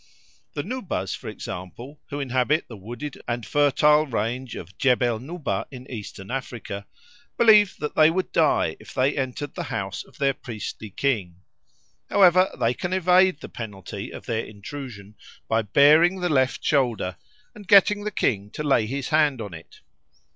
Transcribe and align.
The 0.55 0.63
Nubas, 0.63 1.15
for 1.15 1.27
example, 1.27 2.01
who 2.09 2.19
inhabit 2.19 2.65
the 2.67 2.75
wooded 2.75 3.21
and 3.27 3.45
fertile 3.45 4.07
range 4.07 4.55
of 4.55 4.75
Jebel 4.79 5.19
Nuba 5.19 5.67
in 5.69 5.85
Eastern 5.91 6.31
Africa, 6.31 6.87
believe 7.37 7.77
that 7.77 7.93
they 7.93 8.09
would 8.09 8.31
die 8.31 8.77
if 8.79 8.95
they 8.95 9.15
entered 9.15 9.53
the 9.53 9.65
house 9.69 10.03
of 10.03 10.17
their 10.17 10.33
priestly 10.33 10.89
king; 10.89 11.41
however, 12.09 12.49
they 12.59 12.73
can 12.73 12.93
evade 12.93 13.41
the 13.41 13.47
penalty 13.49 14.09
of 14.11 14.25
their 14.25 14.43
intrusion 14.43 15.13
by 15.47 15.61
baring 15.61 16.19
the 16.19 16.29
left 16.29 16.63
shoulder 16.63 17.15
and 17.53 17.67
getting 17.67 18.03
the 18.03 18.09
king 18.09 18.49
to 18.53 18.63
lay 18.63 18.87
his 18.87 19.09
hand 19.09 19.39
on 19.39 19.53
it. 19.53 19.81